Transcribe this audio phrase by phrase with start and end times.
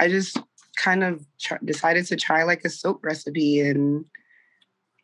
[0.00, 0.38] I just
[0.82, 4.06] kind of tr- decided to try like a soap recipe and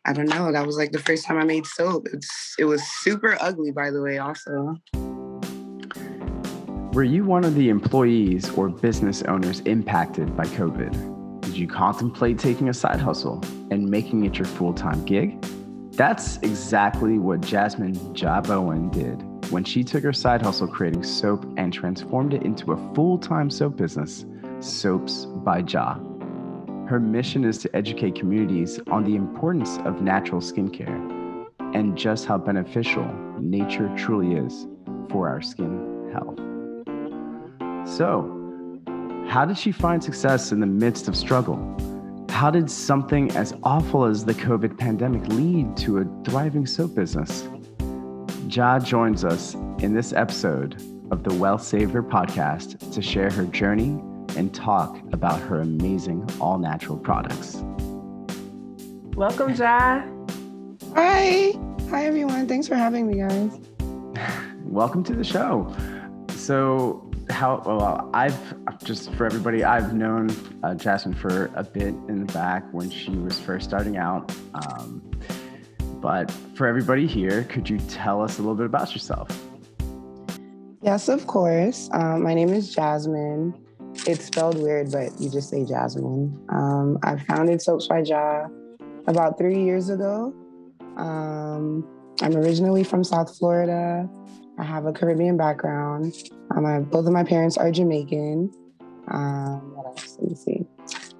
[0.05, 0.51] I don't know.
[0.51, 2.07] That was like the first time I made soap.
[2.11, 4.17] It's it was super ugly, by the way.
[4.17, 4.75] Also,
[6.93, 11.41] were you one of the employees or business owners impacted by COVID?
[11.41, 15.39] Did you contemplate taking a side hustle and making it your full time gig?
[15.91, 19.21] That's exactly what Jasmine Ja Bowen did
[19.51, 23.49] when she took her side hustle creating soap and transformed it into a full time
[23.49, 24.25] soap business,
[24.59, 25.99] Soaps by Jah.
[26.87, 32.39] Her mission is to educate communities on the importance of natural skincare and just how
[32.39, 33.05] beneficial
[33.39, 34.65] nature truly is
[35.11, 36.39] for our skin health.
[37.87, 38.33] So,
[39.29, 41.57] how did she find success in the midst of struggle?
[42.29, 47.47] How did something as awful as the COVID pandemic lead to a thriving soap business?
[48.49, 50.81] Ja joins us in this episode
[51.11, 54.01] of the Wealth Saver podcast to share her journey
[54.37, 57.63] and talk about her amazing all natural products.
[59.15, 60.03] Welcome, Ja.
[60.93, 61.53] Hi.
[61.89, 62.47] Hi, everyone.
[62.47, 63.59] Thanks for having me, guys.
[64.63, 65.75] Welcome to the show.
[66.35, 68.37] So, how well I've
[68.83, 70.29] just for everybody I've known
[70.63, 74.31] uh, Jasmine for a bit in the back when she was first starting out.
[74.53, 75.01] Um,
[75.99, 79.29] but for everybody here, could you tell us a little bit about yourself?
[80.83, 81.89] Yes, of course.
[81.91, 83.66] Um, my name is Jasmine.
[84.05, 86.37] It's spelled weird, but you just say Jasmine.
[86.49, 88.49] Um, I founded Soaps by Jah
[89.07, 90.33] about three years ago.
[90.97, 91.87] Um,
[92.21, 94.09] I'm originally from South Florida.
[94.59, 96.15] I have a Caribbean background.
[96.55, 98.51] Um, both of my parents are Jamaican.
[99.09, 100.17] Um, what else?
[100.19, 100.65] Let me see.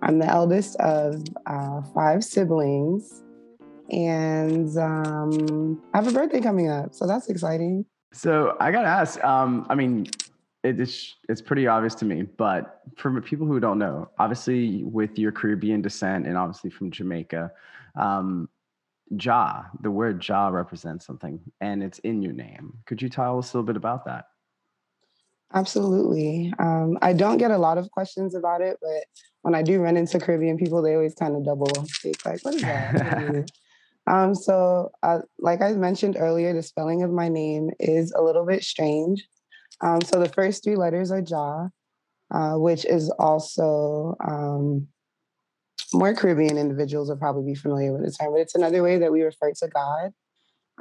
[0.02, 3.24] I'm the eldest of uh, five siblings,
[3.90, 7.86] and um, I have a birthday coming up, so that's exciting.
[8.14, 9.24] So I gotta ask.
[9.24, 10.08] Um, I mean,
[10.64, 15.32] it's it's pretty obvious to me, but for people who don't know, obviously with your
[15.32, 17.52] Caribbean descent and obviously from Jamaica,
[17.96, 18.50] um,
[19.10, 22.74] Ja, the word Ja represents something, and it's in your name.
[22.86, 24.26] Could you tell us a little bit about that?
[25.54, 26.54] Absolutely.
[26.60, 29.06] Um, I don't get a lot of questions about it, but
[29.44, 32.56] when I do run into Caribbean people, they always kind of double speak, like, "What
[32.56, 33.50] is that?"
[34.08, 38.46] um, so, uh, like I mentioned earlier, the spelling of my name is a little
[38.46, 39.26] bit strange.
[39.82, 41.68] Um, so the first three letters are Ja,
[42.34, 44.88] uh, which is also um,
[45.94, 49.12] more Caribbean individuals will probably be familiar with the term, but it's another way that
[49.12, 50.12] we refer to God.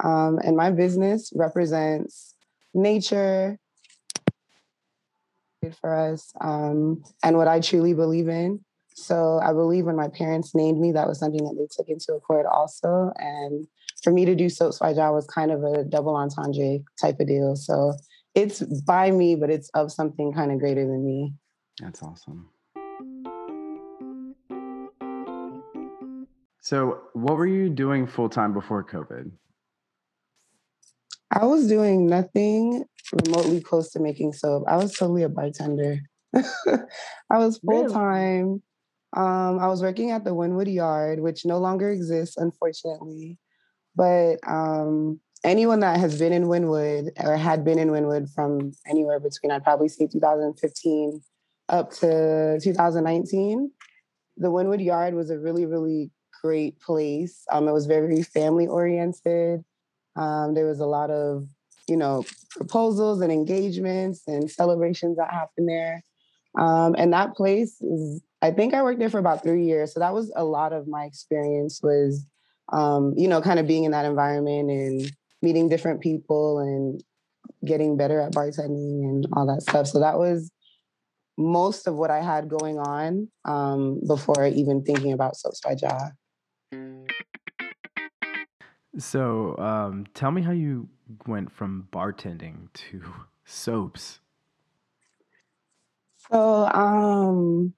[0.03, 2.35] Um, and my business represents
[2.73, 3.57] nature
[5.81, 8.63] for us um, and what I truly believe in.
[8.95, 12.13] So I believe when my parents named me, that was something that they took into
[12.13, 13.11] accord also.
[13.17, 13.67] And
[14.03, 17.27] for me to do Soaps by Jah was kind of a double entendre type of
[17.27, 17.55] deal.
[17.55, 17.93] So
[18.37, 21.33] it's by me, but it's of something kind of greater than me.
[21.81, 22.49] That's awesome.
[26.61, 29.31] So, what were you doing full time before COVID?
[31.31, 32.85] I was doing nothing
[33.25, 34.65] remotely close to making soap.
[34.67, 35.97] I was totally a bartender.
[36.35, 38.45] I was full time.
[38.45, 38.61] Really?
[39.15, 43.39] Um, I was working at the Wynwood Yard, which no longer exists, unfortunately.
[43.95, 49.19] But um, anyone that has been in Wynwood or had been in Wynwood from anywhere
[49.19, 51.21] between, I'd probably say 2015
[51.69, 53.71] up to 2019,
[54.37, 56.11] the Wynwood Yard was a really, really
[56.41, 57.43] great place.
[57.51, 59.63] Um, it was very family oriented.
[60.15, 61.47] Um, there was a lot of,
[61.87, 66.03] you know, proposals and engagements and celebrations that happened there.
[66.57, 69.93] Um, and that place is, I think I worked there for about three years.
[69.93, 72.25] So that was a lot of my experience was,
[72.71, 75.11] um, you know, kind of being in that environment and
[75.41, 77.03] meeting different people and
[77.65, 79.87] getting better at bartending and all that stuff.
[79.87, 80.51] So that was
[81.37, 86.11] most of what I had going on um, before even thinking about Soaps by Jah.
[88.97, 90.89] So um, tell me how you
[91.27, 93.03] went from bartending to
[93.45, 94.19] soaps.
[96.31, 97.73] So um,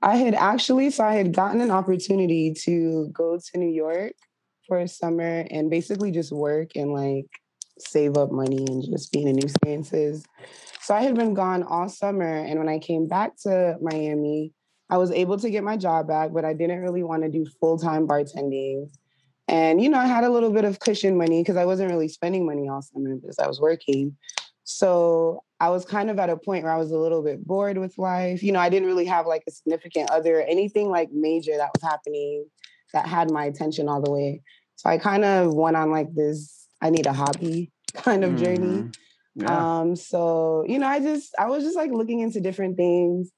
[0.00, 4.14] I had actually, so I had gotten an opportunity to go to New York
[4.72, 7.26] for a summer and basically just work and like
[7.78, 10.24] save up money and just be in new experiences.
[10.80, 12.38] So I had been gone all summer.
[12.38, 14.54] And when I came back to Miami,
[14.88, 17.44] I was able to get my job back, but I didn't really want to do
[17.60, 18.90] full time bartending.
[19.46, 22.08] And, you know, I had a little bit of cushion money because I wasn't really
[22.08, 24.16] spending money all summer because I was working.
[24.64, 27.76] So I was kind of at a point where I was a little bit bored
[27.76, 28.42] with life.
[28.42, 31.82] You know, I didn't really have like a significant other, anything like major that was
[31.82, 32.46] happening
[32.92, 34.42] that had my attention all the way.
[34.76, 38.44] So I kind of went on like this I need a hobby kind of mm-hmm.
[38.44, 38.90] journey.
[39.34, 39.80] Yeah.
[39.80, 43.30] Um, so, you know, I just I was just like looking into different things.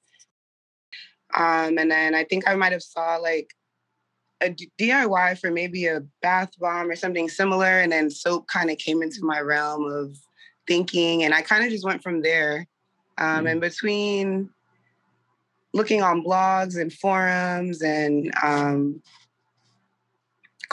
[1.33, 3.51] Um, and then I think I might have saw like
[4.41, 7.79] a DIY for maybe a bath bomb or something similar.
[7.79, 10.17] And then soap kind of came into my realm of
[10.67, 11.23] thinking.
[11.23, 12.67] And I kind of just went from there.
[13.17, 13.51] Um, mm.
[13.51, 14.49] And between
[15.73, 19.01] looking on blogs and forums and um,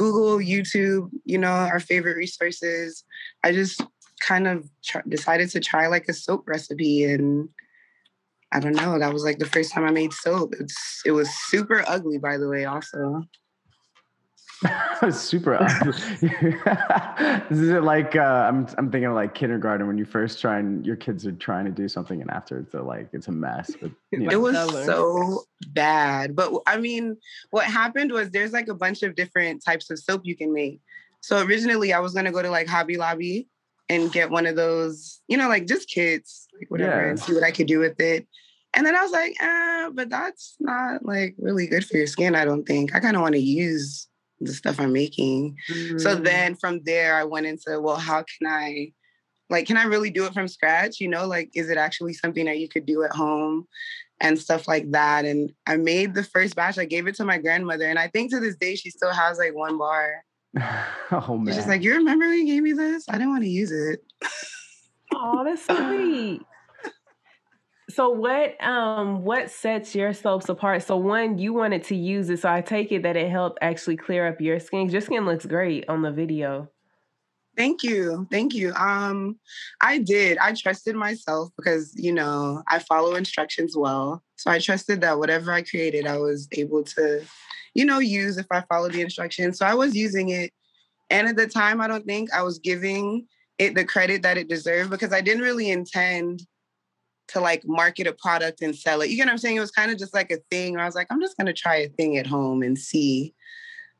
[0.02, 3.04] Google, YouTube, you know, our favorite resources,
[3.44, 3.80] I just
[4.18, 7.48] kind of tr- decided to try like a soap recipe and
[8.50, 8.98] I don't know.
[8.98, 10.54] That was like the first time I made soap.
[10.58, 12.64] It's it was super ugly, by the way.
[12.64, 13.22] Also,
[15.10, 15.92] super ugly.
[17.50, 18.66] Is it like uh, I'm?
[18.78, 21.70] I'm thinking of like kindergarten when you first try and your kids are trying to
[21.70, 23.70] do something and after it's like it's a mess.
[23.80, 24.30] But you know.
[24.30, 26.36] it was so bad.
[26.36, 27.16] But I mean,
[27.50, 30.80] what happened was there's like a bunch of different types of soap you can make.
[31.20, 33.48] So originally, I was gonna go to like Hobby Lobby
[33.88, 37.08] and get one of those, you know, like just kids, like whatever, yeah.
[37.10, 38.26] and see what I could do with it.
[38.74, 42.34] And then I was like, eh, but that's not like really good for your skin,
[42.34, 42.94] I don't think.
[42.94, 44.08] I kind of want to use
[44.44, 45.56] the stuff I'm making.
[45.70, 45.98] Mm-hmm.
[45.98, 48.92] So then from there, I went into, well, how can I,
[49.50, 51.00] like, can I really do it from scratch?
[51.00, 53.66] You know, like, is it actually something that you could do at home
[54.20, 55.24] and stuff like that?
[55.24, 57.84] And I made the first batch, I gave it to my grandmother.
[57.84, 60.24] And I think to this day, she still has like one bar.
[61.10, 61.46] oh, man.
[61.46, 63.06] She's just like, you remember when you gave me this?
[63.08, 64.04] I didn't want to use it.
[65.14, 66.42] oh, that's sweet.
[67.94, 70.82] So what um what sets your soaps apart?
[70.82, 73.96] So one, you wanted to use it, so I take it that it helped actually
[73.96, 74.88] clear up your skin.
[74.88, 76.68] Your skin looks great on the video.
[77.56, 78.26] Thank you.
[78.30, 78.72] Thank you.
[78.74, 79.38] Um
[79.80, 80.38] I did.
[80.38, 84.22] I trusted myself because, you know, I follow instructions well.
[84.36, 87.22] So I trusted that whatever I created, I was able to,
[87.74, 89.58] you know, use if I followed the instructions.
[89.58, 90.52] So I was using it.
[91.10, 93.26] And at the time, I don't think I was giving
[93.58, 96.46] it the credit that it deserved because I didn't really intend
[97.32, 99.10] to like market a product and sell it.
[99.10, 99.56] You get what I'm saying?
[99.56, 101.52] It was kind of just like a thing where I was like, I'm just gonna
[101.52, 103.34] try a thing at home and see.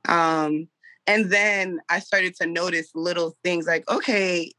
[0.09, 0.69] Um,
[1.07, 4.53] and then I started to notice little things like, okay,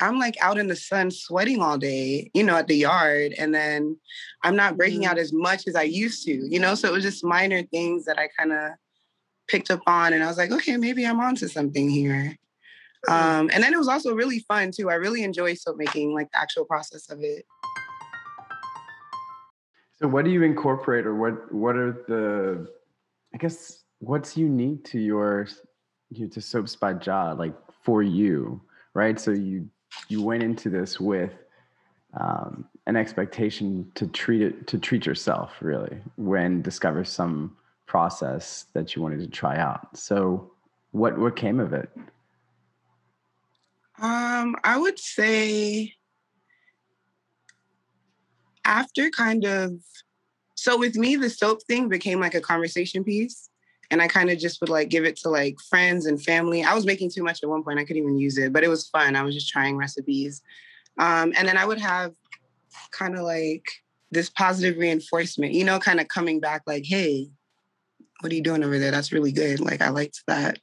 [0.00, 3.34] I'm like out in the sun sweating all day, you know, at the yard.
[3.36, 3.96] And then
[4.44, 5.10] I'm not breaking mm-hmm.
[5.10, 6.74] out as much as I used to, you know?
[6.74, 8.72] So it was just minor things that I kind of
[9.48, 10.12] picked up on.
[10.12, 12.36] And I was like, okay, maybe I'm onto something here.
[13.08, 13.12] Mm-hmm.
[13.12, 14.88] Um, and then it was also really fun too.
[14.88, 17.44] I really enjoy soap making, like the actual process of it.
[20.00, 22.68] So what do you incorporate or what what are the
[23.34, 25.48] I guess what's unique to your
[26.10, 28.60] you to Soaps by Jah like for you,
[28.94, 29.18] right?
[29.18, 29.68] So you
[30.08, 31.34] you went into this with
[32.18, 37.56] um, an expectation to treat it to treat yourself really when discover some
[37.86, 39.96] process that you wanted to try out.
[39.96, 40.52] So
[40.92, 41.90] what what came of it?
[44.00, 45.94] Um, I would say
[48.68, 49.72] after kind of
[50.54, 53.48] so with me the soap thing became like a conversation piece
[53.90, 56.62] and i kind of just would like give it to like friends and family.
[56.62, 58.68] I was making too much at one point i couldn't even use it but it
[58.68, 60.42] was fun i was just trying recipes.
[60.98, 62.12] Um, and then i would have
[62.92, 63.64] kind of like
[64.10, 67.28] this positive reinforcement you know kind of coming back like hey
[68.20, 68.90] what are you doing over there?
[68.90, 70.58] That's really good like i liked that.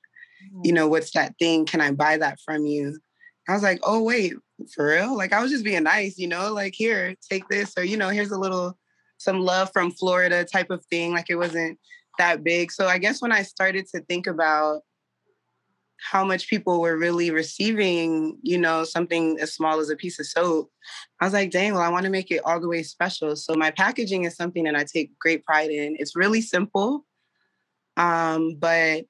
[0.64, 1.66] You know what's that thing?
[1.66, 3.00] Can i buy that from you?
[3.50, 4.34] I was like oh wait
[4.74, 5.16] for real?
[5.16, 8.10] Like I was just being nice, you know, like here, take this, or you know,
[8.10, 8.78] here's a little
[9.18, 11.12] some love from Florida type of thing.
[11.12, 11.80] Like it wasn't
[12.18, 12.72] that big.
[12.72, 14.82] So I guess when I started to think about
[16.12, 20.28] how much people were really receiving, you know, something as small as a piece of
[20.28, 20.70] soap,
[21.20, 23.36] I was like, dang, well, I want to make it all the way special.
[23.36, 25.96] So my packaging is something that I take great pride in.
[25.98, 27.06] It's really simple,
[27.98, 29.06] um, but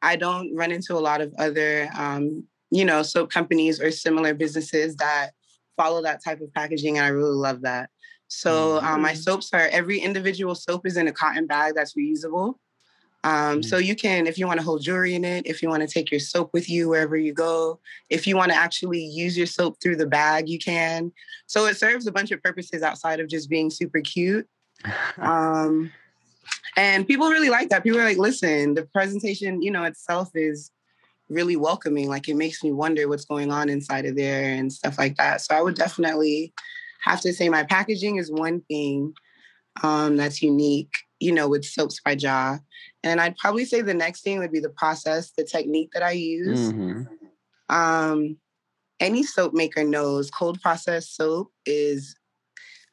[0.00, 4.34] I don't run into a lot of other um, you know, soap companies or similar
[4.34, 5.30] businesses that
[5.76, 6.98] follow that type of packaging.
[6.98, 7.90] And I really love that.
[8.28, 9.20] So um, my mm-hmm.
[9.20, 12.56] soaps are every individual soap is in a cotton bag that's reusable.
[13.24, 13.86] Um, so mm-hmm.
[13.86, 16.10] you can, if you want to hold jewelry in it, if you want to take
[16.10, 19.78] your soap with you wherever you go, if you want to actually use your soap
[19.82, 21.10] through the bag, you can.
[21.46, 24.46] So it serves a bunch of purposes outside of just being super cute.
[25.18, 25.90] um,
[26.76, 27.82] and people really like that.
[27.82, 30.70] People are like, listen, the presentation, you know, itself is
[31.28, 32.08] really welcoming.
[32.08, 35.40] Like it makes me wonder what's going on inside of there and stuff like that.
[35.40, 36.52] So I would definitely
[37.02, 39.14] have to say my packaging is one thing
[39.82, 42.60] um, that's unique, you know, with Soaps by Jah.
[43.02, 46.12] And I'd probably say the next thing would be the process, the technique that I
[46.12, 46.72] use.
[46.72, 47.74] Mm-hmm.
[47.74, 48.36] Um,
[49.00, 52.16] any soap maker knows cold process soap is,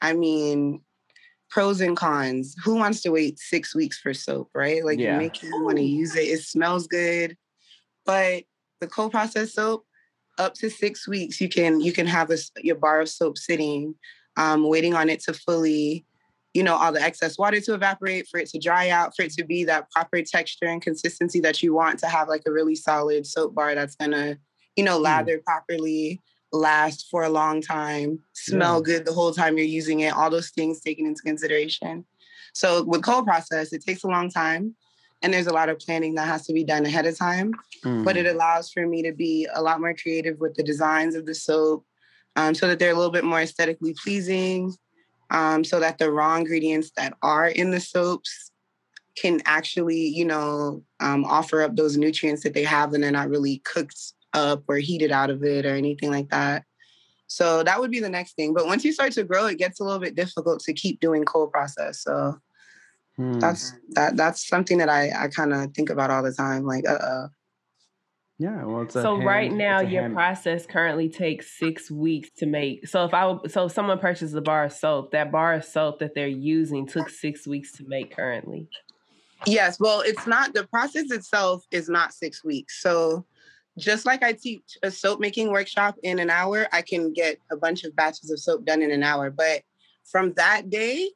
[0.01, 0.81] I mean,
[1.49, 2.55] pros and cons.
[2.63, 4.83] Who wants to wait six weeks for soap, right?
[4.85, 5.13] Like yeah.
[5.13, 6.27] you make you want to use it.
[6.27, 7.35] It smells good.
[8.05, 8.43] But
[8.81, 9.85] the cold process soap,
[10.37, 13.95] up to six weeks, you can you can have a, your bar of soap sitting,
[14.37, 16.05] um, waiting on it to fully,
[16.53, 19.31] you know, all the excess water to evaporate, for it to dry out, for it
[19.33, 22.75] to be that proper texture and consistency that you want to have like a really
[22.75, 24.37] solid soap bar that's gonna,
[24.75, 25.03] you know, hmm.
[25.03, 25.43] lather mm.
[25.43, 26.21] properly,
[26.51, 28.93] last for a long time, smell yeah.
[28.93, 32.05] good the whole time you're using it, all those things taken into consideration.
[32.53, 34.75] So with cold process, it takes a long time
[35.25, 37.51] and there's a lot of planning that has to be done ahead of time.
[37.83, 38.05] Mm.
[38.05, 41.25] But it allows for me to be a lot more creative with the designs of
[41.25, 41.83] the soap
[42.35, 44.71] um, so that they're a little bit more aesthetically pleasing
[45.31, 48.51] um, so that the raw ingredients that are in the soaps
[49.17, 53.29] can actually, you know, um, offer up those nutrients that they have and they're not
[53.29, 56.65] really cooked up or heated out of it or anything like that.
[57.25, 58.53] So that would be the next thing.
[58.53, 61.25] But once you start to grow, it gets a little bit difficult to keep doing
[61.25, 62.03] cold process.
[62.03, 62.37] So
[63.17, 63.39] hmm.
[63.39, 66.65] that's that that's something that I, I kind of think about all the time.
[66.65, 67.27] Like, uh oh,
[68.37, 70.13] yeah, well, so hand, right now your hand.
[70.13, 72.85] process currently takes six weeks to make.
[72.87, 75.99] So if I so if someone purchases a bar of soap, that bar of soap
[75.99, 78.67] that they're using took six weeks to make currently.
[79.45, 82.81] Yes, well, it's not the process itself is not six weeks.
[82.81, 83.25] So
[83.77, 87.55] just like I teach a soap making workshop in an hour, I can get a
[87.55, 89.29] bunch of batches of soap done in an hour.
[89.29, 89.61] But
[90.03, 91.09] from that day,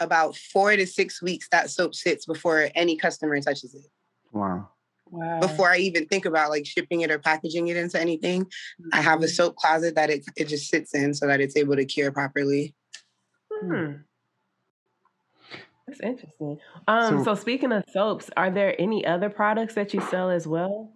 [0.00, 3.86] about four to six weeks that soap sits before any customer touches it.
[4.32, 4.68] Wow.
[5.10, 5.40] Wow.
[5.40, 8.88] Before I even think about like shipping it or packaging it into anything, mm-hmm.
[8.92, 9.32] I have a mm-hmm.
[9.32, 12.74] soap closet that it, it just sits in so that it's able to cure properly.
[13.52, 13.92] Hmm.
[15.86, 16.58] That's interesting.
[16.86, 20.46] Um, so, so speaking of soaps, are there any other products that you sell as
[20.46, 20.92] well?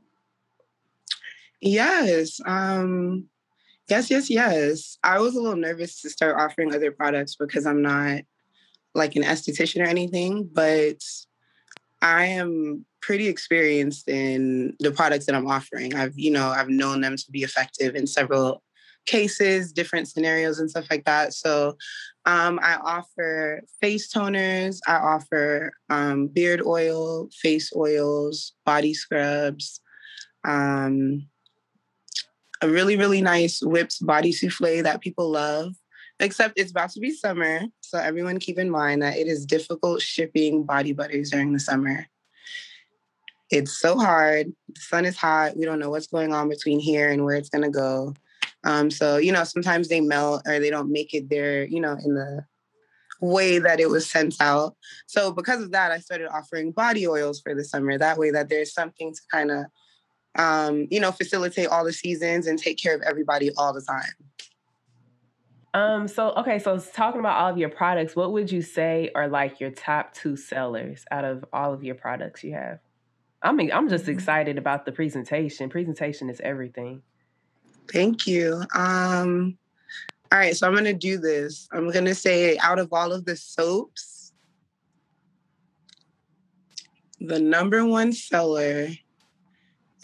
[1.61, 2.39] Yes.
[2.47, 3.25] Um,
[3.89, 4.99] yes, yes, yes.
[5.03, 8.21] I was a little nervous to start offering other products because I'm not
[8.95, 11.03] like an esthetician or anything, but
[12.01, 15.95] I am pretty experienced in the products that I'm offering.
[15.95, 18.63] I've, you know, I've known them to be effective in several
[19.07, 21.35] cases, different scenarios, and stuff like that.
[21.35, 21.77] So
[22.27, 29.81] um, I offer face toners, I offer um, beard oil, face oils, body scrubs,
[30.45, 31.27] um,
[32.63, 35.75] a really, really nice whipped body souffle that people love.
[36.21, 37.63] Except it's about to be summer.
[37.95, 42.09] So everyone keep in mind that it is difficult shipping body butters during the summer.
[43.53, 44.53] It's so hard.
[44.75, 45.57] The sun is hot.
[45.57, 48.15] We don't know what's going on between here and where it's going to go.
[48.65, 51.97] Um, so, you know, sometimes they melt or they don't make it there, you know,
[52.05, 52.45] in the
[53.21, 54.75] way that it was sent out.
[55.07, 57.97] So, because of that, I started offering body oils for the summer.
[57.97, 59.67] That way, that there's something to kind of,
[60.35, 64.34] um, you know, facilitate all the seasons and take care of everybody all the time.
[65.75, 69.27] Um, so okay, so talking about all of your products, what would you say are
[69.27, 72.79] like your top two sellers out of all of your products you have?
[73.43, 74.13] I mean, I'm just mm-hmm.
[74.13, 75.69] excited about the presentation.
[75.69, 77.03] Presentation is everything.
[77.93, 78.63] Thank you.
[78.75, 79.59] Um,
[80.31, 81.69] all right, so I'm gonna do this.
[81.73, 84.33] I'm gonna say out of all of the soaps,
[87.19, 88.91] the number one seller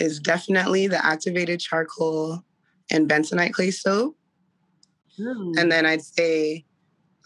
[0.00, 2.42] is definitely the activated charcoal
[2.90, 4.16] and bentonite clay soap.
[5.20, 5.58] Mm.
[5.58, 6.64] And then I'd say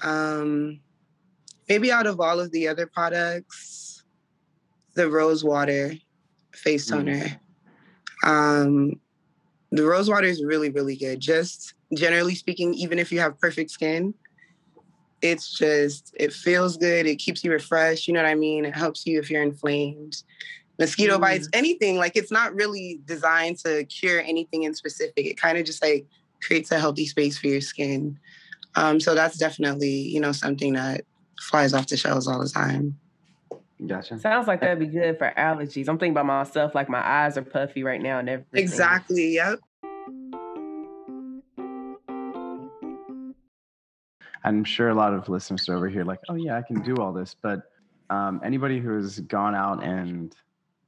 [0.02, 0.80] um,
[1.68, 4.02] maybe out of all of the other products,
[4.94, 5.94] the rose water
[6.52, 6.90] face mm.
[6.90, 7.40] toner.
[8.24, 8.28] Mm.
[8.28, 9.00] Um,
[9.70, 11.20] the rose water is really, really good.
[11.20, 14.14] Just generally speaking, even if you have perfect skin,
[15.20, 17.06] it's just, it feels good.
[17.06, 18.06] It keeps you refreshed.
[18.06, 18.64] You know what I mean?
[18.64, 20.22] It helps you if you're inflamed.
[20.78, 21.20] Mosquito mm.
[21.20, 21.96] bites, anything.
[21.96, 25.26] Like it's not really designed to cure anything in specific.
[25.26, 26.06] It kind of just like
[26.44, 28.18] creates a healthy space for your skin.
[28.76, 31.02] Um, so that's definitely, you know, something that
[31.40, 32.98] flies off the shelves all the time.
[33.86, 34.18] Gotcha.
[34.18, 35.88] Sounds like that'd be good for allergies.
[35.88, 38.60] I'm thinking about myself, like my eyes are puffy right now and everything.
[38.60, 39.34] Exactly.
[39.34, 39.58] Yep.
[44.44, 46.96] I'm sure a lot of listeners are over here like, oh yeah, I can do
[46.96, 47.34] all this.
[47.40, 47.62] But
[48.10, 50.34] um, anybody who has gone out and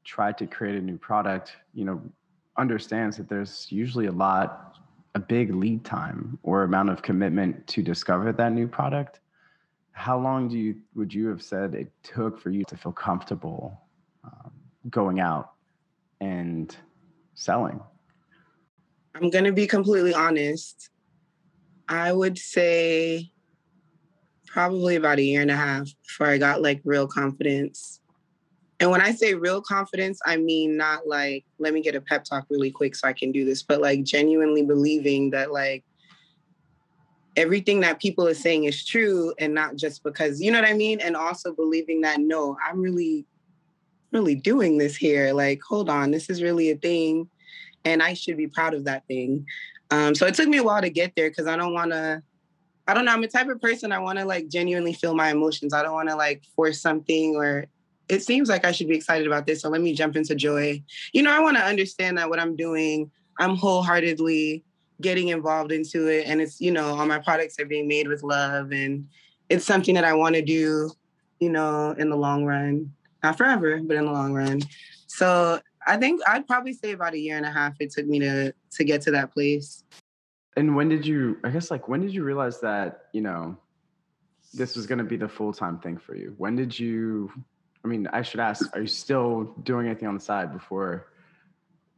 [0.05, 2.01] tried to create a new product, you know,
[2.59, 4.77] understands that there's usually a lot,
[5.17, 9.21] a big lead time or amount of commitment to discover that new product
[9.97, 13.81] how long do you would you have said it took for you to feel comfortable
[14.25, 14.53] um,
[14.91, 15.53] going out
[16.21, 16.77] and
[17.35, 17.81] selling?
[19.15, 20.91] I'm going to be completely honest.
[21.89, 23.31] I would say
[24.47, 28.01] probably about a year and a half before I got like real confidence.
[28.79, 32.25] And when I say real confidence, I mean not like, let me get a pep
[32.25, 35.85] talk really quick so I can do this, but like genuinely believing that like
[37.37, 40.73] everything that people are saying is true and not just because you know what i
[40.73, 43.27] mean and also believing that no i'm really
[44.11, 47.29] really doing this here like hold on this is really a thing
[47.85, 49.45] and i should be proud of that thing
[49.91, 52.23] um, so it took me a while to get there because i don't want to
[52.89, 53.11] I don't know.
[53.11, 55.75] I'm a type of person I want to like genuinely feel my emotions.
[55.75, 57.67] I don't want to like force something or
[58.09, 59.63] it seems like I should be excited about this.
[59.63, 60.83] So let me jump into joy.
[61.13, 64.65] You know, I want to understand that what I'm doing, I'm wholeheartedly
[65.01, 66.27] getting involved into it.
[66.27, 68.73] And it's, you know, all my products are being made with love.
[68.73, 69.09] And
[69.49, 70.91] it's something that I want to do,
[71.41, 72.93] you know, in the long run.
[73.23, 74.63] Not forever, but in the long run.
[75.07, 78.19] So I think I'd probably say about a year and a half it took me
[78.21, 79.85] to to get to that place.
[80.57, 81.39] And when did you?
[81.45, 83.57] I guess like when did you realize that you know
[84.53, 86.35] this was going to be the full time thing for you?
[86.39, 87.31] When did you?
[87.87, 91.07] I mean, I should ask: Are you still doing anything on the side before?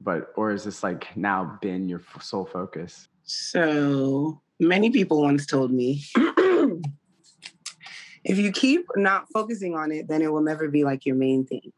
[0.02, 3.08] But or is this like now been your sole focus?
[3.24, 6.04] So many people once told me.
[8.22, 11.46] if you keep not focusing on it, then it will never be like your main
[11.46, 11.72] thing.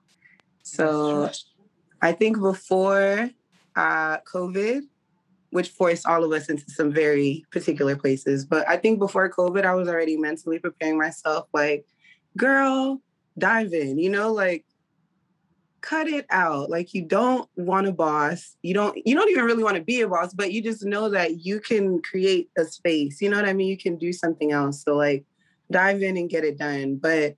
[0.64, 1.30] So
[2.02, 3.30] I think before
[3.76, 4.80] uh, COVID,
[5.50, 9.64] which forced all of us into some very particular places, but I think before COVID,
[9.64, 11.86] I was already mentally preparing myself like,
[12.36, 13.00] girl,
[13.38, 14.64] dive in, you know, like
[15.80, 16.70] cut it out.
[16.70, 18.56] Like you don't want a boss.
[18.62, 21.08] You don't you don't even really want to be a boss, but you just know
[21.10, 23.20] that you can create a space.
[23.20, 23.68] You know what I mean?
[23.68, 24.82] You can do something else.
[24.82, 25.24] So like
[25.70, 26.96] dive in and get it done.
[26.96, 27.36] But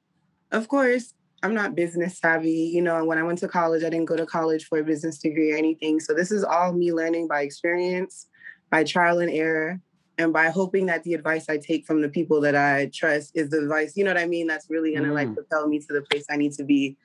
[0.51, 2.71] of course, I'm not business savvy.
[2.73, 5.19] You know, when I went to college, I didn't go to college for a business
[5.19, 6.01] degree or anything.
[6.01, 8.29] So this is all me learning by experience,
[8.71, 9.81] by trial and error,
[10.19, 13.51] and by hoping that the advice I take from the people that I trust is
[13.51, 14.47] the advice, you know what I mean?
[14.47, 15.15] That's really gonna mm.
[15.15, 16.97] like propel me to the place I need to be.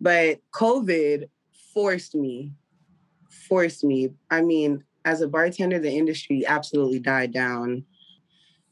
[0.00, 1.28] But COVID
[1.74, 2.52] forced me,
[3.28, 4.10] forced me.
[4.30, 7.84] I mean, as a bartender, the industry absolutely died down.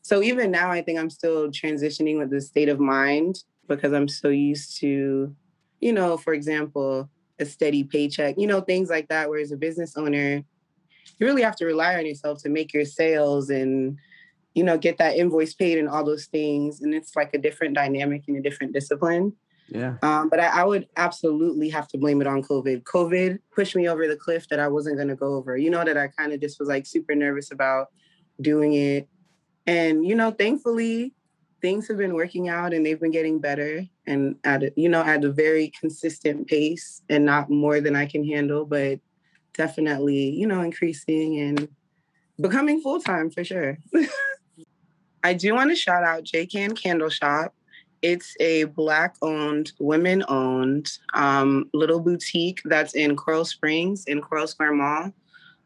[0.03, 4.09] So even now, I think I'm still transitioning with the state of mind because I'm
[4.09, 5.35] so used to,
[5.81, 9.29] you know, for example, a steady paycheck, you know, things like that.
[9.29, 10.43] Whereas a business owner,
[11.19, 13.99] you really have to rely on yourself to make your sales and,
[14.55, 16.81] you know, get that invoice paid and all those things.
[16.81, 19.35] And it's like a different dynamic and a different discipline.
[19.69, 19.97] Yeah.
[20.03, 22.83] Um, but I, I, would absolutely have to blame it on COVID.
[22.83, 25.57] COVID pushed me over the cliff that I wasn't going to go over.
[25.57, 27.87] You know, that I kind of just was like super nervous about
[28.41, 29.09] doing it.
[29.69, 31.15] And, you know, thankfully,
[31.61, 35.03] things have been working out and they've been getting better and at a, you know
[35.03, 38.99] at a very consistent pace and not more than I can handle, but
[39.55, 41.69] definitely you know increasing and
[42.41, 43.79] becoming full time for sure.
[45.23, 47.55] I do want to shout out J JCan Candle Shop.
[48.03, 54.47] It's a black owned, women owned um, little boutique that's in Coral Springs in Coral
[54.47, 55.13] Square Mall.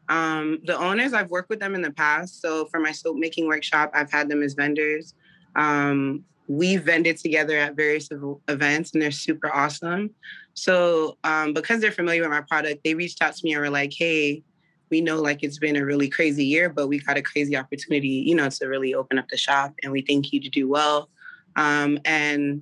[0.09, 2.41] Um, the owners, I've worked with them in the past.
[2.41, 5.13] So for my soap making workshop, I've had them as vendors.
[5.55, 8.09] Um, we've vended together at various
[8.47, 10.11] events and they're super awesome.
[10.53, 13.69] So um, because they're familiar with my product, they reached out to me and were
[13.69, 14.43] like, hey,
[14.91, 18.07] we know like it's been a really crazy year, but we got a crazy opportunity,
[18.07, 21.09] you know, to really open up the shop and we think you to do well.
[21.55, 22.61] Um, and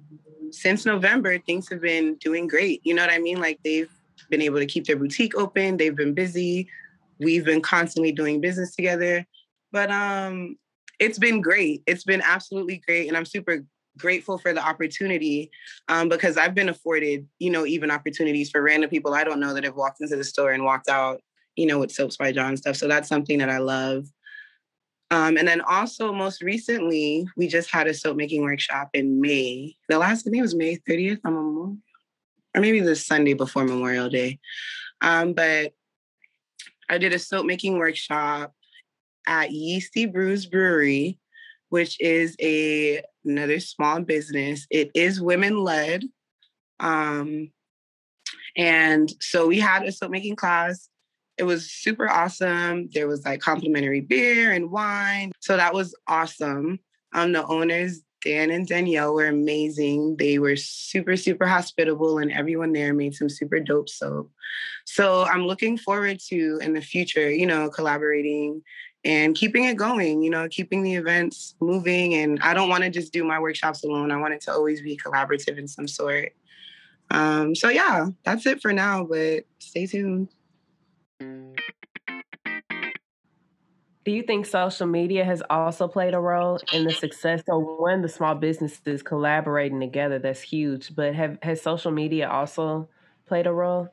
[0.51, 2.81] since November, things have been doing great.
[2.83, 3.39] You know what I mean?
[3.39, 3.91] Like they've
[4.29, 5.77] been able to keep their boutique open.
[5.77, 6.69] They've been busy.
[7.19, 9.25] We've been constantly doing business together.
[9.71, 10.57] But um,
[10.99, 11.83] it's been great.
[11.85, 13.07] It's been absolutely great.
[13.07, 13.65] And I'm super
[13.97, 15.51] grateful for the opportunity
[15.87, 19.53] um, because I've been afforded, you know, even opportunities for random people I don't know
[19.53, 21.21] that have walked into the store and walked out,
[21.55, 22.75] you know, with Soaps by Jah stuff.
[22.75, 24.07] So that's something that I love.
[25.11, 29.75] Um, and then also, most recently, we just had a soap making workshop in May.
[29.87, 31.77] The last, it was May 30th, or
[32.59, 34.39] maybe the Sunday before Memorial Day.
[35.01, 35.73] Um, but
[36.89, 38.53] I did a soap making workshop
[39.27, 41.19] at Yeasty Brews Brewery,
[41.69, 44.67] which is a another small business.
[44.69, 46.03] It is women led.
[46.79, 47.51] Um,
[48.55, 50.89] and so we had a soap making class.
[51.37, 52.89] It was super awesome.
[52.93, 55.31] There was like complimentary beer and wine.
[55.39, 56.79] So that was awesome.
[57.13, 60.17] Um, the owners, Dan and Danielle, were amazing.
[60.17, 64.31] They were super, super hospitable, and everyone there made some super dope soap.
[64.85, 68.61] So I'm looking forward to in the future, you know, collaborating
[69.05, 72.13] and keeping it going, you know, keeping the events moving.
[72.13, 74.11] And I don't want to just do my workshops alone.
[74.11, 76.33] I want it to always be collaborative in some sort.
[77.11, 80.29] Um, so yeah, that's it for now, but stay tuned.
[84.05, 88.01] Do you think social media has also played a role in the success of when
[88.01, 90.19] the small businesses collaborating together?
[90.19, 90.93] That's huge.
[90.93, 92.89] But have has social media also
[93.25, 93.87] played a role?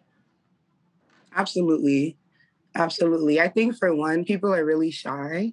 [1.37, 2.17] Absolutely.
[2.75, 3.41] Absolutely.
[3.41, 5.53] I think for one, people are really shy.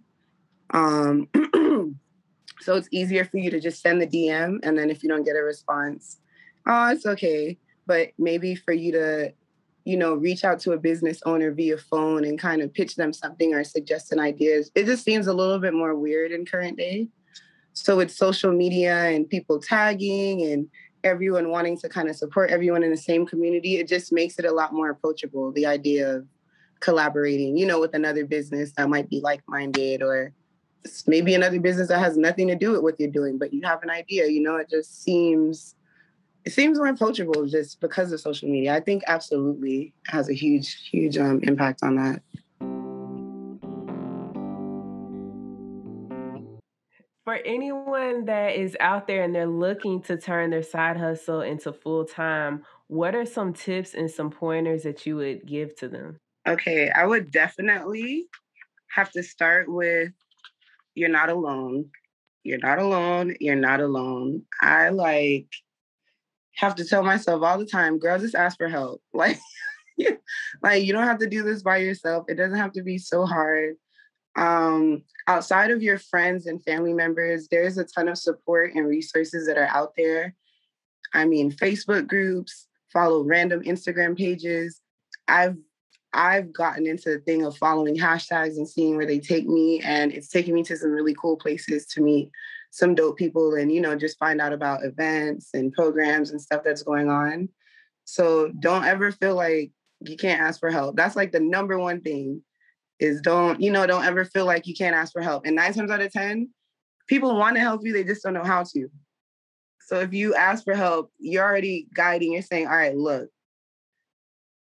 [0.71, 1.27] Um,
[2.61, 5.23] so it's easier for you to just send the DM and then if you don't
[5.23, 6.19] get a response,
[6.67, 7.57] oh, it's okay.
[7.85, 9.33] But maybe for you to,
[9.85, 13.13] you know, reach out to a business owner via phone and kind of pitch them
[13.13, 16.77] something or suggest an idea, it just seems a little bit more weird in current
[16.77, 17.07] day.
[17.73, 20.67] So with social media and people tagging and
[21.03, 24.45] everyone wanting to kind of support everyone in the same community, it just makes it
[24.45, 25.51] a lot more approachable.
[25.53, 26.25] The idea of
[26.79, 30.33] collaborating, you know, with another business that might be like minded or
[31.05, 33.83] maybe another business that has nothing to do with what you're doing, but you have
[33.83, 35.75] an idea, you know, it just seems
[36.45, 38.73] it seems more approachable just because of social media.
[38.73, 42.21] I think absolutely has a huge, huge um, impact on that.
[47.25, 51.73] For anyone that is out there and they're looking to turn their side hustle into
[51.73, 56.17] full time, what are some tips and some pointers that you would give to them?
[56.47, 58.27] Okay, I would definitely
[58.89, 60.13] have to start with
[60.95, 61.89] you're not alone.
[62.43, 63.35] You're not alone.
[63.39, 64.43] You're not alone.
[64.61, 65.47] I like
[66.55, 69.01] have to tell myself all the time, girl, just ask for help.
[69.13, 69.39] Like,
[70.61, 72.25] like you don't have to do this by yourself.
[72.29, 73.75] It doesn't have to be so hard.
[74.35, 79.47] Um, outside of your friends and family members, there's a ton of support and resources
[79.47, 80.35] that are out there.
[81.13, 84.81] I mean, Facebook groups, follow random Instagram pages.
[85.27, 85.57] I've
[86.13, 90.11] I've gotten into the thing of following hashtags and seeing where they take me, and
[90.11, 92.31] it's taking me to some really cool places to meet
[92.71, 96.63] some dope people and you know just find out about events and programs and stuff
[96.63, 97.49] that's going on.
[98.05, 100.95] So don't ever feel like you can't ask for help.
[100.95, 102.41] That's like the number one thing
[102.99, 105.45] is don't you know don't ever feel like you can't ask for help.
[105.45, 106.49] And nine times out of ten,
[107.07, 108.87] people want to help you, they just don't know how to.
[109.87, 112.33] So if you ask for help, you're already guiding.
[112.33, 113.29] You're saying, all right, look,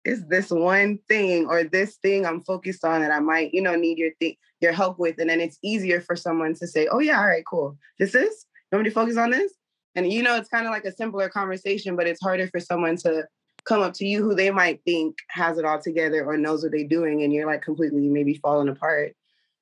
[0.05, 3.75] is this one thing or this thing I'm focused on that I might, you know,
[3.75, 5.19] need your thing, your help with.
[5.19, 7.77] And then it's easier for someone to say, oh yeah, all right, cool.
[7.99, 9.53] This is, you want me to focus on this?
[9.95, 12.97] And you know, it's kind of like a simpler conversation, but it's harder for someone
[12.99, 13.27] to
[13.65, 16.73] come up to you who they might think has it all together or knows what
[16.73, 19.15] they're doing, and you're like completely maybe falling apart.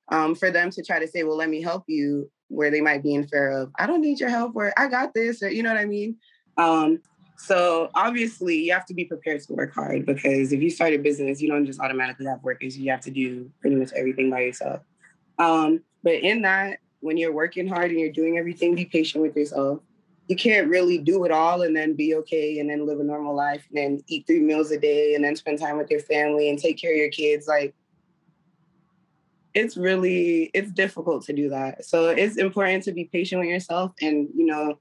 [0.09, 3.01] Um, for them to try to say, well, let me help you, where they might
[3.01, 5.63] be in fear of, I don't need your help, or I got this, or you
[5.63, 6.17] know what I mean?
[6.57, 6.99] Um,
[7.43, 10.97] so obviously, you have to be prepared to work hard because if you start a
[10.97, 12.77] business, you don't just automatically have workers.
[12.77, 14.79] You have to do pretty much everything by yourself.
[15.37, 19.35] Um, but in that, when you're working hard and you're doing everything, be patient with
[19.35, 19.81] yourself.
[20.29, 23.35] You can't really do it all and then be okay and then live a normal
[23.35, 26.49] life and then eat three meals a day and then spend time with your family
[26.49, 27.45] and take care of your kids.
[27.45, 27.75] Like
[29.53, 31.83] it's really it's difficult to do that.
[31.83, 34.79] So it's important to be patient with yourself and you know,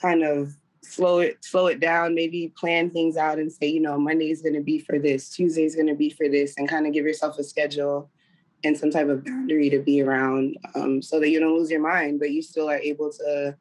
[0.00, 3.98] kind of slow it slow it down maybe plan things out and say you know
[3.98, 6.68] monday is going to be for this tuesday is going to be for this and
[6.68, 8.10] kind of give yourself a schedule
[8.64, 11.80] and some type of boundary to be around um, so that you don't lose your
[11.80, 13.54] mind but you still are able to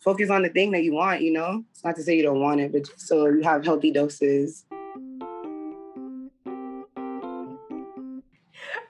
[0.00, 1.64] focus on the thing that you want you know?
[1.72, 4.64] It's not to say you don't want it but just so you have healthy doses.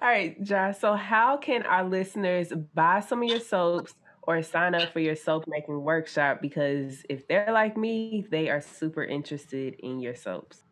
[0.02, 3.94] All right josh so how can our listeners buy some of your soaps
[4.26, 8.60] or sign up for your soap making workshop because if they're like me, they are
[8.60, 10.62] super interested in your soaps.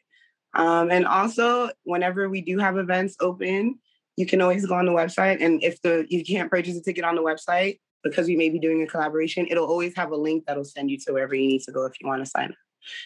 [0.55, 3.79] Um, and also, whenever we do have events open,
[4.17, 5.43] you can always go on the website.
[5.43, 8.59] And if the you can't purchase a ticket on the website because we may be
[8.59, 11.63] doing a collaboration, it'll always have a link that'll send you to wherever you need
[11.63, 12.57] to go if you want to sign up.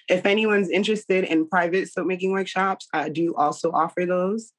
[0.08, 4.52] If anyone's interested in private soap making workshops, I do also offer those.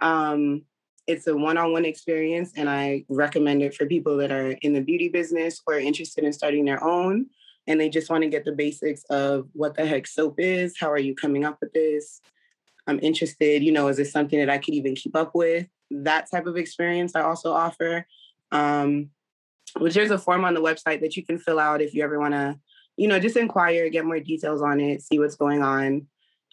[0.00, 0.62] Um,
[1.06, 5.08] it's a one-on-one experience, and I recommend it for people that are in the beauty
[5.08, 7.26] business or interested in starting their own
[7.66, 10.74] and they just want to get the basics of what the heck soap is.
[10.78, 12.20] How are you coming up with this?
[12.86, 15.68] I'm interested, you know, is this something that I could even keep up with?
[15.90, 18.06] That type of experience I also offer.
[18.50, 19.10] Um,
[19.78, 22.18] which there's a form on the website that you can fill out if you ever
[22.18, 22.58] want to,
[22.96, 26.06] you know, just inquire, get more details on it, see what's going on.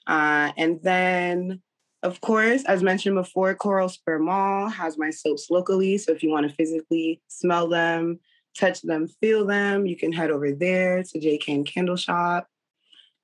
[0.08, 1.62] Uh, and then,
[2.02, 5.98] of course, as mentioned before, Coral Square Mall has my soaps locally.
[5.98, 8.20] So if you want to physically smell them,
[8.58, 12.48] touch them, feel them, you can head over there to J Can Candle Shop.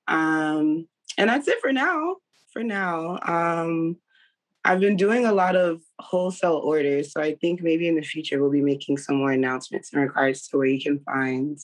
[0.08, 2.16] Um, and that's it for now.
[2.52, 3.96] For now, um,
[4.64, 8.40] I've been doing a lot of wholesale orders, so I think maybe in the future
[8.40, 11.58] we'll be making some more announcements in regards to where you can find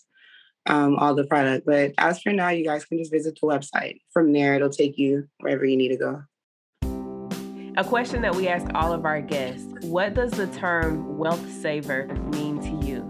[0.66, 1.66] um, all the product.
[1.66, 4.00] But as for now, you guys can just visit the website.
[4.12, 6.22] From there, it'll take you wherever you need to go.
[7.74, 12.06] A question that we ask all of our guests What does the term wealth saver
[12.30, 13.00] mean to you?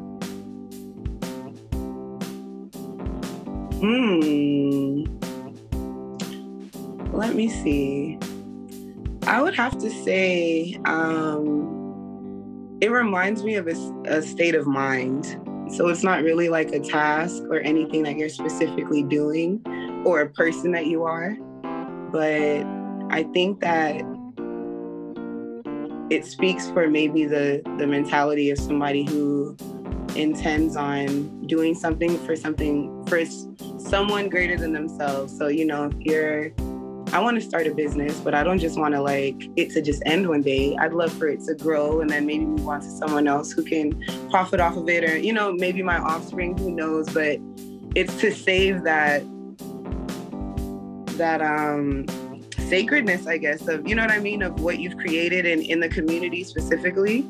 [3.80, 5.02] Hmm.
[7.12, 8.20] let me see.
[9.26, 15.40] I would have to say um, it reminds me of a, a state of mind.
[15.72, 19.60] So it's not really like a task or anything that you're specifically doing
[20.06, 21.36] or a person that you are.
[22.12, 22.64] But
[23.10, 24.04] I think that
[26.12, 29.56] it speaks for maybe the the mentality of somebody who
[30.14, 33.22] intends on doing something for something for
[33.78, 35.34] someone greater than themselves.
[35.36, 36.52] So, you know, if you're
[37.14, 39.80] I want to start a business, but I don't just want to like it to
[39.80, 40.76] just end one day.
[40.76, 43.62] I'd love for it to grow and then maybe move on to someone else who
[43.64, 47.38] can profit off of it or, you know, maybe my offspring, who knows, but
[47.94, 49.22] it's to save that
[51.16, 52.06] that um
[52.72, 55.78] sacredness, I guess, of you know what I mean, of what you've created and in
[55.78, 57.28] the community specifically.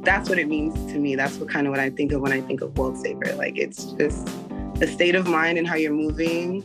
[0.00, 1.14] That's what it means to me.
[1.14, 3.32] That's what kind of what I think of when I think of Wealth Saver.
[3.36, 4.28] Like it's just
[4.80, 6.64] a state of mind and how you're moving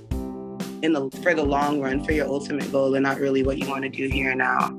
[0.82, 3.70] in the for the long run for your ultimate goal and not really what you
[3.70, 4.74] want to do here and now.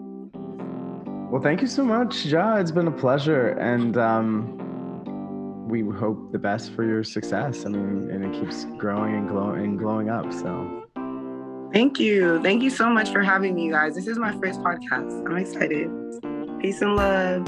[1.31, 2.57] Well, thank you so much, Ja.
[2.57, 7.65] It's been a pleasure, and um, we hope the best for your success.
[7.65, 10.33] I mean, and it keeps growing and glowing and glowing up.
[10.33, 10.86] So.
[11.73, 12.41] Thank you.
[12.43, 13.95] Thank you so much for having me, guys.
[13.95, 15.27] This is my first podcast.
[15.27, 15.91] I'm excited.
[16.61, 17.47] Peace and love.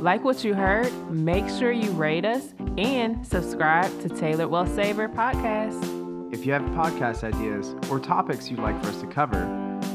[0.00, 5.08] Like what you heard, make sure you rate us and subscribe to Tailored Wealth Saver
[5.08, 5.80] Podcast.
[6.32, 9.44] If you have podcast ideas or topics you'd like for us to cover,